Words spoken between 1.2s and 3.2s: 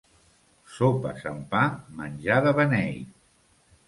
amb pa, menjar de beneit.